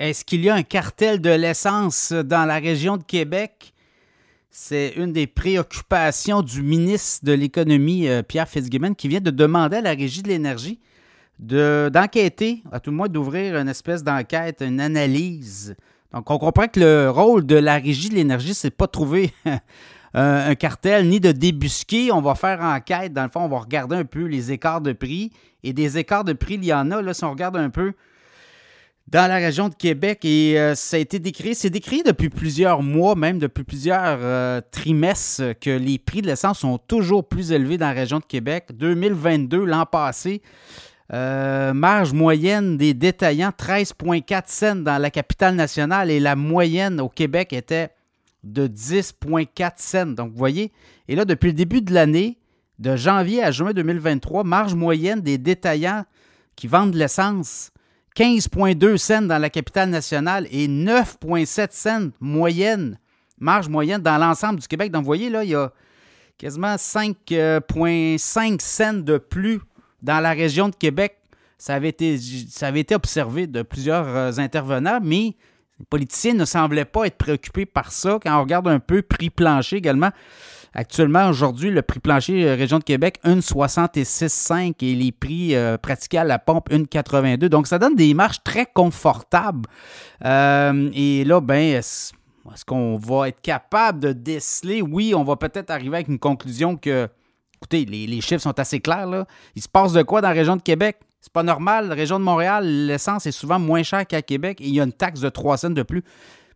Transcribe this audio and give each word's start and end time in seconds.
est-ce 0.00 0.24
qu'il 0.24 0.42
y 0.42 0.48
a 0.48 0.54
un 0.54 0.62
cartel 0.62 1.20
de 1.20 1.28
l'essence 1.28 2.12
dans 2.12 2.46
la 2.46 2.58
région 2.58 2.96
de 2.96 3.02
Québec? 3.02 3.74
C'est 4.50 4.94
une 4.96 5.12
des 5.12 5.26
préoccupations 5.26 6.40
du 6.40 6.62
ministre 6.62 7.26
de 7.26 7.32
l'Économie, 7.32 8.08
euh, 8.08 8.22
Pierre 8.22 8.48
Fitzgibbon, 8.48 8.94
qui 8.94 9.08
vient 9.08 9.20
de 9.20 9.30
demander 9.30 9.76
à 9.76 9.80
la 9.82 9.90
Régie 9.90 10.22
de 10.22 10.28
l'énergie 10.28 10.80
d'enquêter, 11.38 12.62
à 12.72 12.80
tout 12.80 12.90
le 12.90 12.96
moins 12.96 13.08
d'ouvrir 13.08 13.56
une 13.56 13.68
espèce 13.68 14.02
d'enquête, 14.02 14.62
une 14.62 14.80
analyse. 14.80 15.76
Donc, 16.12 16.30
on 16.30 16.38
comprend 16.38 16.66
que 16.66 16.80
le 16.80 17.10
rôle 17.10 17.46
de 17.46 17.56
la 17.56 17.76
Régie 17.76 18.08
de 18.08 18.14
l'énergie, 18.14 18.54
c'est 18.54 18.70
pas 18.70 18.86
de 18.86 18.90
trouver 18.90 19.32
un 20.14 20.54
cartel 20.54 21.08
ni 21.08 21.20
de 21.20 21.32
débusquer. 21.32 22.10
On 22.10 22.20
va 22.22 22.34
faire 22.34 22.60
enquête. 22.60 23.12
Dans 23.12 23.24
le 23.24 23.30
fond, 23.30 23.40
on 23.40 23.48
va 23.48 23.58
regarder 23.58 23.96
un 23.96 24.04
peu 24.04 24.24
les 24.24 24.50
écarts 24.50 24.80
de 24.80 24.92
prix. 24.92 25.30
Et 25.62 25.72
des 25.72 25.98
écarts 25.98 26.24
de 26.24 26.32
prix, 26.32 26.54
il 26.54 26.64
y 26.64 26.74
en 26.74 26.90
a. 26.90 27.00
Là, 27.00 27.14
si 27.14 27.24
on 27.24 27.30
regarde 27.30 27.56
un 27.56 27.70
peu 27.70 27.92
dans 29.10 29.28
la 29.28 29.36
région 29.36 29.68
de 29.68 29.74
Québec 29.74 30.24
et 30.24 30.58
euh, 30.58 30.74
ça 30.74 30.96
a 30.96 31.00
été 31.00 31.18
décrit, 31.18 31.54
c'est 31.54 31.70
décrit 31.70 32.02
depuis 32.04 32.28
plusieurs 32.28 32.82
mois, 32.82 33.16
même 33.16 33.38
depuis 33.38 33.64
plusieurs 33.64 34.18
euh, 34.20 34.60
trimestres, 34.70 35.58
que 35.60 35.70
les 35.70 35.98
prix 35.98 36.22
de 36.22 36.28
l'essence 36.28 36.60
sont 36.60 36.78
toujours 36.78 37.26
plus 37.26 37.50
élevés 37.50 37.76
dans 37.76 37.88
la 37.88 37.92
région 37.92 38.20
de 38.20 38.24
Québec. 38.24 38.68
2022, 38.72 39.64
l'an 39.64 39.84
passé, 39.84 40.42
euh, 41.12 41.72
marge 41.72 42.12
moyenne 42.12 42.76
des 42.76 42.94
détaillants 42.94 43.50
13,4 43.50 44.42
cents 44.46 44.76
dans 44.76 45.02
la 45.02 45.10
capitale 45.10 45.56
nationale 45.56 46.08
et 46.10 46.20
la 46.20 46.36
moyenne 46.36 47.00
au 47.00 47.08
Québec 47.08 47.52
était 47.52 47.90
de 48.44 48.68
10,4 48.68 49.72
cents. 49.76 50.06
Donc, 50.06 50.30
vous 50.30 50.38
voyez, 50.38 50.70
et 51.08 51.16
là, 51.16 51.24
depuis 51.24 51.48
le 51.48 51.54
début 51.54 51.82
de 51.82 51.92
l'année, 51.92 52.38
de 52.78 52.94
janvier 52.94 53.42
à 53.42 53.50
juin 53.50 53.72
2023, 53.72 54.44
marge 54.44 54.74
moyenne 54.74 55.20
des 55.20 55.36
détaillants 55.36 56.04
qui 56.54 56.68
vendent 56.68 56.92
de 56.92 56.98
l'essence 56.98 57.72
15,2 58.16 58.96
cents 58.96 59.22
dans 59.22 59.38
la 59.38 59.50
capitale 59.50 59.90
nationale 59.90 60.46
et 60.50 60.68
9,7 60.68 61.68
cents 61.70 62.10
moyenne, 62.20 62.98
marge 63.38 63.68
moyenne 63.68 64.02
dans 64.02 64.18
l'ensemble 64.18 64.60
du 64.60 64.68
Québec. 64.68 64.90
Donc, 64.90 65.02
vous 65.02 65.06
voyez, 65.06 65.30
là, 65.30 65.44
il 65.44 65.50
y 65.50 65.54
a 65.54 65.72
quasiment 66.38 66.74
5,5 66.74 68.60
cents 68.60 68.94
de 68.94 69.18
plus 69.18 69.60
dans 70.02 70.20
la 70.20 70.30
région 70.32 70.68
de 70.68 70.74
Québec. 70.74 71.16
Ça 71.58 71.74
avait 71.74 71.90
été, 71.90 72.18
ça 72.18 72.68
avait 72.68 72.80
été 72.80 72.94
observé 72.94 73.46
de 73.46 73.62
plusieurs 73.62 74.08
euh, 74.08 74.32
intervenants, 74.38 74.98
mais 75.02 75.36
les 75.78 75.86
politiciens 75.88 76.34
ne 76.34 76.44
semblaient 76.46 76.86
pas 76.86 77.06
être 77.06 77.18
préoccupés 77.18 77.66
par 77.66 77.92
ça. 77.92 78.18
Quand 78.22 78.38
on 78.38 78.42
regarde 78.42 78.68
un 78.68 78.80
peu 78.80 79.02
prix 79.02 79.30
plancher 79.30 79.76
également, 79.76 80.10
Actuellement, 80.72 81.28
aujourd'hui, 81.28 81.70
le 81.70 81.82
prix 81.82 81.98
plancher 81.98 82.44
euh, 82.44 82.54
région 82.54 82.78
de 82.78 82.84
Québec, 82.84 83.18
1,66,5 83.24 84.74
et 84.82 84.94
les 84.94 85.10
prix 85.10 85.56
euh, 85.56 85.76
pratiqués 85.76 86.18
à 86.18 86.24
la 86.24 86.38
pompe, 86.38 86.70
1,82. 86.70 87.46
Donc, 87.46 87.66
ça 87.66 87.78
donne 87.78 87.96
des 87.96 88.14
marges 88.14 88.42
très 88.44 88.66
confortables. 88.66 89.68
Euh, 90.24 90.90
et 90.94 91.24
là, 91.24 91.40
ben, 91.40 91.76
est-ce, 91.76 92.12
qu'on 92.66 92.96
va 92.98 93.28
être 93.28 93.40
capable 93.40 94.00
de 94.00 94.12
déceler? 94.12 94.80
Oui, 94.80 95.12
on 95.14 95.24
va 95.24 95.36
peut-être 95.36 95.70
arriver 95.70 95.96
avec 95.96 96.08
une 96.08 96.20
conclusion 96.20 96.76
que, 96.76 97.08
écoutez, 97.56 97.84
les, 97.84 98.20
chiffres 98.20 98.42
sont 98.42 98.58
assez 98.58 98.78
clairs. 98.78 99.06
Là. 99.06 99.26
Il 99.56 99.62
se 99.62 99.68
passe 99.68 99.92
de 99.92 100.02
quoi 100.02 100.20
dans 100.20 100.28
la 100.28 100.34
région 100.34 100.56
de 100.56 100.62
Québec? 100.62 101.00
C'est 101.20 101.32
pas 101.32 101.42
normal. 101.42 101.88
La 101.88 101.94
région 101.94 102.18
de 102.18 102.24
Montréal, 102.24 102.86
l'essence 102.86 103.26
est 103.26 103.32
souvent 103.32 103.58
moins 103.58 103.82
chère 103.82 104.06
qu'à 104.06 104.22
Québec 104.22 104.60
et 104.60 104.68
il 104.68 104.74
y 104.74 104.80
a 104.80 104.84
une 104.84 104.92
taxe 104.92 105.20
de 105.20 105.28
3 105.28 105.58
cents 105.58 105.70
de 105.70 105.82
plus 105.82 106.02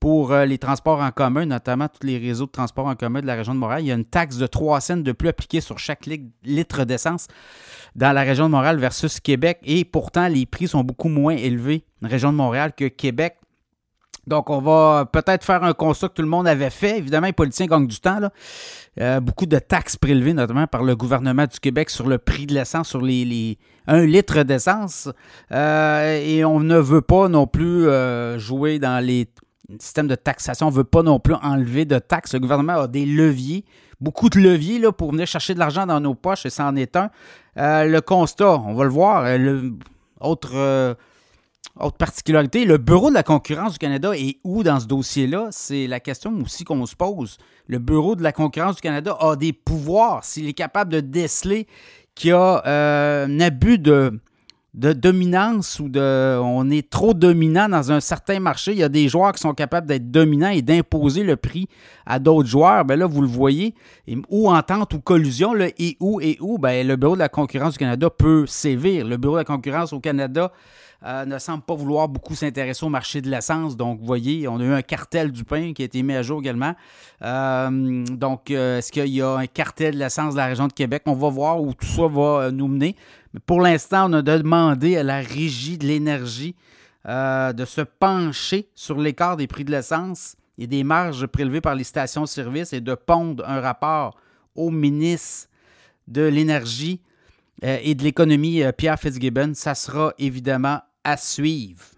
pour 0.00 0.32
euh, 0.32 0.44
les 0.44 0.58
transports 0.58 1.00
en 1.00 1.10
commun, 1.10 1.46
notamment 1.46 1.88
tous 1.88 2.06
les 2.06 2.18
réseaux 2.18 2.46
de 2.46 2.50
transports 2.50 2.86
en 2.86 2.94
commun 2.94 3.20
de 3.20 3.26
la 3.26 3.34
région 3.34 3.54
de 3.54 3.58
Montréal. 3.58 3.82
Il 3.82 3.86
y 3.88 3.92
a 3.92 3.94
une 3.94 4.04
taxe 4.04 4.36
de 4.36 4.46
3 4.46 4.80
cents 4.80 4.96
de 4.96 5.12
plus 5.12 5.28
appliquée 5.28 5.60
sur 5.60 5.78
chaque 5.78 6.08
litre 6.44 6.84
d'essence 6.84 7.26
dans 7.94 8.12
la 8.12 8.22
région 8.22 8.46
de 8.46 8.52
Montréal 8.52 8.78
versus 8.78 9.20
Québec. 9.20 9.58
Et 9.64 9.84
pourtant, 9.84 10.28
les 10.28 10.46
prix 10.46 10.68
sont 10.68 10.84
beaucoup 10.84 11.08
moins 11.08 11.34
élevés 11.34 11.84
dans 12.00 12.08
la 12.08 12.12
région 12.12 12.32
de 12.32 12.36
Montréal 12.36 12.72
que 12.76 12.86
Québec. 12.86 13.36
Donc, 14.26 14.50
on 14.50 14.60
va 14.60 15.08
peut-être 15.10 15.42
faire 15.42 15.64
un 15.64 15.72
constat 15.72 16.08
que 16.08 16.14
tout 16.14 16.22
le 16.22 16.28
monde 16.28 16.46
avait 16.46 16.68
fait. 16.68 16.98
Évidemment, 16.98 17.28
les 17.28 17.32
politiciens 17.32 17.66
gagnent 17.66 17.86
du 17.86 17.98
temps. 17.98 18.20
Euh, 19.00 19.20
beaucoup 19.20 19.46
de 19.46 19.58
taxes 19.58 19.96
prélevées, 19.96 20.34
notamment 20.34 20.66
par 20.66 20.82
le 20.82 20.94
gouvernement 20.94 21.46
du 21.46 21.58
Québec, 21.58 21.88
sur 21.88 22.06
le 22.06 22.18
prix 22.18 22.44
de 22.44 22.52
l'essence, 22.52 22.90
sur 22.90 23.00
les, 23.00 23.24
les 23.24 23.58
1 23.86 24.04
litre 24.04 24.42
d'essence. 24.42 25.08
Euh, 25.50 26.20
et 26.22 26.44
on 26.44 26.60
ne 26.60 26.76
veut 26.76 27.00
pas 27.00 27.28
non 27.28 27.46
plus 27.46 27.86
jouer 28.38 28.78
dans 28.78 29.02
les 29.02 29.28
système 29.78 30.08
de 30.08 30.14
taxation. 30.14 30.68
On 30.68 30.70
ne 30.70 30.76
veut 30.76 30.84
pas 30.84 31.02
non 31.02 31.20
plus 31.20 31.34
enlever 31.34 31.84
de 31.84 31.98
taxes. 31.98 32.34
Le 32.34 32.40
gouvernement 32.40 32.74
a 32.74 32.88
des 32.88 33.04
leviers, 33.04 33.64
beaucoup 34.00 34.30
de 34.30 34.38
leviers 34.38 34.78
là, 34.78 34.92
pour 34.92 35.12
venir 35.12 35.26
chercher 35.26 35.54
de 35.54 35.58
l'argent 35.58 35.86
dans 35.86 36.00
nos 36.00 36.14
poches, 36.14 36.46
et 36.46 36.50
ça 36.50 36.66
en 36.66 36.76
est 36.76 36.96
un. 36.96 37.10
Euh, 37.58 37.84
le 37.84 38.00
constat, 38.00 38.58
on 38.58 38.74
va 38.74 38.84
le 38.84 38.90
voir. 38.90 39.24
Euh, 39.26 39.70
autre, 40.20 40.52
euh, 40.54 40.94
autre 41.78 41.96
particularité, 41.96 42.64
le 42.64 42.78
Bureau 42.78 43.10
de 43.10 43.14
la 43.14 43.22
concurrence 43.22 43.72
du 43.72 43.78
Canada 43.78 44.12
est 44.16 44.38
où 44.42 44.62
dans 44.62 44.80
ce 44.80 44.86
dossier-là? 44.86 45.48
C'est 45.50 45.86
la 45.86 46.00
question 46.00 46.32
aussi 46.42 46.64
qu'on 46.64 46.86
se 46.86 46.96
pose. 46.96 47.36
Le 47.66 47.78
Bureau 47.78 48.16
de 48.16 48.22
la 48.22 48.32
concurrence 48.32 48.76
du 48.76 48.80
Canada 48.80 49.16
a 49.20 49.36
des 49.36 49.52
pouvoirs. 49.52 50.24
S'il 50.24 50.48
est 50.48 50.54
capable 50.54 50.92
de 50.92 51.00
déceler 51.00 51.66
qu'il 52.14 52.30
y 52.30 52.32
a 52.32 52.62
un 52.64 53.40
abus 53.40 53.78
de 53.78 54.18
de 54.78 54.92
dominance 54.92 55.80
ou 55.80 55.88
de 55.88 56.38
on 56.40 56.70
est 56.70 56.88
trop 56.88 57.12
dominant 57.12 57.68
dans 57.68 57.90
un 57.90 57.98
certain 57.98 58.38
marché. 58.38 58.70
Il 58.70 58.78
y 58.78 58.84
a 58.84 58.88
des 58.88 59.08
joueurs 59.08 59.32
qui 59.32 59.40
sont 59.40 59.52
capables 59.52 59.88
d'être 59.88 60.08
dominants 60.08 60.50
et 60.50 60.62
d'imposer 60.62 61.24
le 61.24 61.34
prix 61.34 61.66
à 62.06 62.20
d'autres 62.20 62.48
joueurs. 62.48 62.84
Ben 62.84 62.96
là, 62.96 63.06
vous 63.06 63.20
le 63.20 63.26
voyez. 63.26 63.74
ou 64.28 64.48
entente 64.48 64.94
ou 64.94 65.00
collusion, 65.00 65.52
le 65.52 65.70
et 65.82 65.96
où 65.98 66.20
et 66.20 66.38
où, 66.40 66.58
ben, 66.58 66.86
le 66.86 66.94
Bureau 66.94 67.14
de 67.14 67.18
la 67.18 67.28
concurrence 67.28 67.72
du 67.72 67.78
Canada 67.78 68.08
peut 68.08 68.46
sévir. 68.46 69.04
Le 69.04 69.16
Bureau 69.16 69.34
de 69.34 69.40
la 69.40 69.44
concurrence 69.44 69.92
au 69.92 69.98
Canada 69.98 70.52
euh, 71.04 71.24
ne 71.24 71.38
semble 71.38 71.62
pas 71.62 71.76
vouloir 71.76 72.08
beaucoup 72.08 72.34
s'intéresser 72.34 72.84
au 72.84 72.88
marché 72.88 73.20
de 73.20 73.30
l'essence. 73.30 73.76
Donc, 73.76 74.00
vous 74.00 74.06
voyez, 74.06 74.48
on 74.48 74.58
a 74.58 74.64
eu 74.64 74.72
un 74.72 74.82
cartel 74.82 75.30
du 75.30 75.44
pain 75.44 75.72
qui 75.72 75.82
a 75.82 75.84
été 75.84 76.02
mis 76.02 76.14
à 76.14 76.22
jour 76.22 76.40
également. 76.40 76.74
Euh, 77.22 78.04
donc, 78.04 78.50
euh, 78.50 78.78
est-ce 78.78 78.90
qu'il 78.90 79.06
y 79.06 79.22
a 79.22 79.36
un 79.36 79.46
cartel 79.46 79.94
de 79.94 80.00
l'essence 80.00 80.34
de 80.34 80.38
la 80.38 80.46
région 80.46 80.66
de 80.66 80.72
Québec? 80.72 81.04
On 81.06 81.14
va 81.14 81.28
voir 81.28 81.62
où 81.62 81.72
tout 81.72 81.86
ça 81.86 82.08
va 82.08 82.50
nous 82.50 82.66
mener. 82.66 82.96
Mais 83.32 83.38
pour 83.38 83.60
l'instant, 83.60 84.10
on 84.10 84.12
a 84.14 84.22
demandé 84.22 84.96
à 84.96 85.04
la 85.04 85.20
régie 85.20 85.78
de 85.78 85.86
l'énergie 85.86 86.56
de 87.06 87.64
se 87.64 87.80
pencher 87.80 88.68
sur 88.74 88.98
l'écart 88.98 89.36
des 89.38 89.46
prix 89.46 89.64
de 89.64 89.70
l'essence 89.70 90.36
et 90.58 90.66
des 90.66 90.84
marges 90.84 91.26
prélevées 91.26 91.62
par 91.62 91.74
les 91.74 91.84
stations-service 91.84 92.74
et 92.74 92.82
de 92.82 92.94
pondre 92.94 93.48
un 93.48 93.60
rapport 93.60 94.16
au 94.54 94.70
ministre 94.70 95.48
de 96.06 96.22
l'Énergie 96.22 97.00
et 97.62 97.94
de 97.94 98.02
l'économie, 98.02 98.62
Pierre 98.76 98.98
Fitzgibbon. 98.98 99.52
Ça 99.54 99.74
sera 99.74 100.12
évidemment 100.18 100.80
à 101.08 101.16
suivre. 101.16 101.97